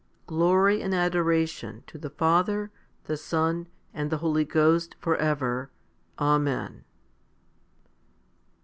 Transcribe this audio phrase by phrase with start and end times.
[0.25, 2.71] Glory and adoration to the Father,
[3.03, 5.69] the Son, and the Holy Ghost, for ever.
[6.17, 6.83] Amen.